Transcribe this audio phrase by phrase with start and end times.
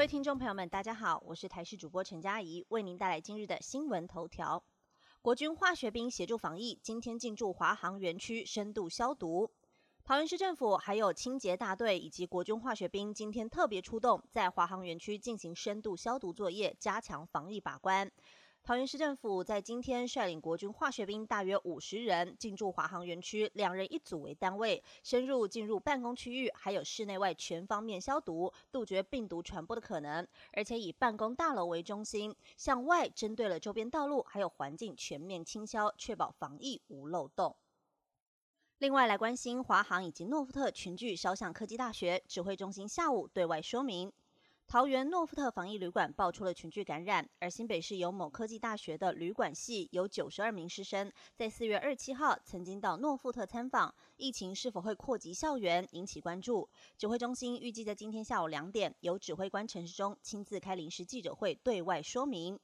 [0.00, 4.64] 各位听众朋友们，大家好，我是台视主播陈佳怡，为您带来今日的新闻头条。
[5.20, 9.52] 国军化学兵协助防疫，今天进驻华航园区深度消毒。
[10.02, 18.10] 桃园市政府还有清洁大队以及国军化学兵今天特别出动，在华航园区进行深度消毒作业，加强防疫把关。
[18.62, 30.24] 桃园市政府在今天率领国军化学兵大约五十人进驻华航园区，两人一组为单位，深入进入办公区域，还有室内外全方面消毒，杜绝病毒传播的可能。
[30.52, 37.56] 而且以办公大楼为中心，向外针对了周边道路还有环境全面清消，确保防疫无漏洞。
[38.78, 44.12] 另外来关心华航以及诺富特群聚烧向科技大学指挥中心，下午对外说明。
[44.70, 56.68] 桃园诺富特防疫旅馆爆出了群聚感染，而新北市有某科技大学的旅馆系有九十二名师生，在四月二七号曾经到诺富特参访，疫情是否会扩及校园，引起关注。
[56.96, 62.56] 指挥中心预计在今天下午两点，由指挥官陈时中亲自开临时记者会，对外说明。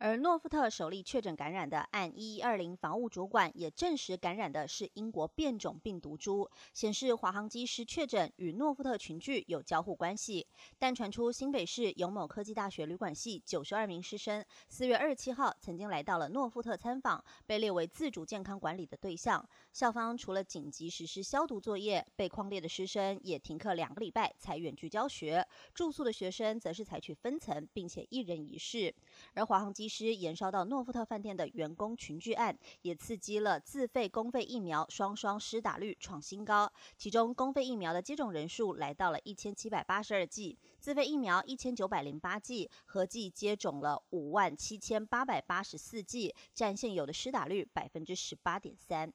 [0.00, 10.46] 而诺富特首例确诊感染的按一一二零防务主管也证实感染的是英国变种病毒株，显示华航机师确诊与诺富特群聚有交互关系。
[10.78, 19.44] 但传出新北市有某科技大学旅馆系九十二名师生，四月二十七号曾经来到了诺富特参访，被列为自主健康管理的对象。
[19.72, 28.94] 校方除了紧急实施消毒作业，被框列的师生也停课两个礼拜才远距教学，住宿的学生则是采取分层，并且一人一室。
[29.34, 36.70] 而华航机师延烧到诺富特饭店的员工群聚案，也刺激了自费公费疫苗双双施打率创新高。
[36.96, 49.12] 其中公费疫苗的接种人数来到了一千七百八十二剂，自费疫苗一千九百零八剂，合计接种了五万七千八百八十四剂，占现有的施打率百分之十八点三。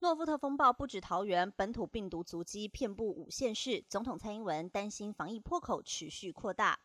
[0.00, 6.78] 诺富特风暴不止桃园，本土病毒足迹遍布五县市，总统蔡英文担心防疫破口持续扩大。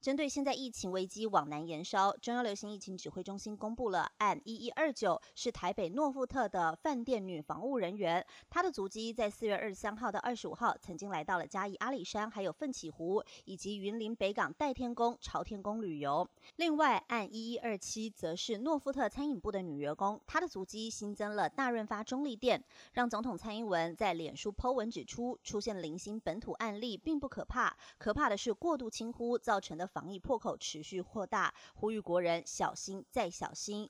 [0.00, 16.28] 针对现在疫情危机往南延烧，中央流行疫情指挥中心公布了案一一二九，是台北诺富特的饭店女防务人员，她的足迹在四月二十三号到二十五号曾经来到了嘉义阿里山，还有奋起湖以及云林北港代天宫、朝天宫旅游。
[16.54, 29.85] 另外，案一一二七则是诺富特餐饮部的女员工，她的足迹新增了大润发中立店，让总统蔡英文在脸书 Po 文指出，出现零星本土案例并不可怕，可怕的是过度轻忽造成的。
[29.86, 33.88] 防疫破口持续扩大，呼吁国人小心再小心。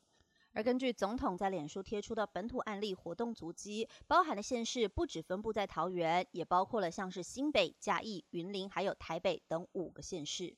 [0.53, 10.57] 而根据总统在脸书贴出的本土案例活动足迹，包含的县市不止分布在桃园，也包括了像是新北、嘉义、云林，还有台北等五个县市。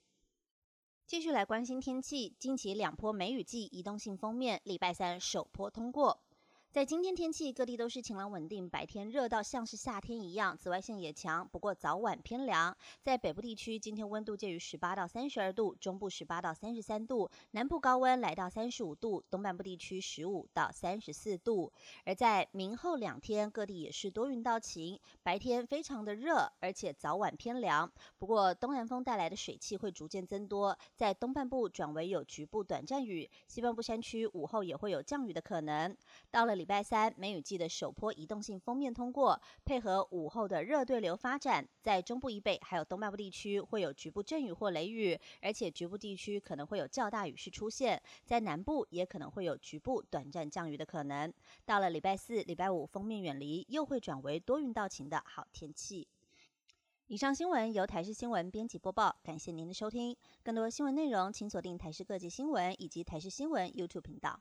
[1.04, 6.22] 继续来关心天气，近期两波梅雨季移动性封面，礼拜三首波通过。
[6.70, 12.76] 在今天天气，各地都是晴朗稳定，白天热到像是夏天一样，紫外线也强，不过早晚偏凉。
[13.02, 21.72] 在北部地区，今天温度介于十八到三十二度，中部十八到三十三度，南部高温来到三十五度，东半部地区十五到三十四度。
[22.04, 27.90] 而在明后两天，各地也是多云到晴，白天非常的热，而且早晚偏凉。
[28.18, 35.96] 不过东南风带来的水汽会逐渐增多，在东半部转为有局部短暂雨，西半部山区午后也会有降雨的可能。
[36.30, 51.32] 到了礼拜三，梅雨季的首波移动性锋面通过，配合午后的热对流发展，在中部以北还有东半部地区会有局部阵雨或雷雨，而且局部地区可能会有较大雨势出现，在南部也可能会有局部短暂降雨的可能。
[51.64, 56.08] 到了礼拜四、礼拜五，锋面远离，又会转为多云到晴的好天气。
[57.06, 60.14] 以上新闻由台视新闻编辑播报，感谢您的收听。
[60.42, 64.40] 更多新闻内容，请锁定台视各界新闻以及台视新闻 YouTube 频道。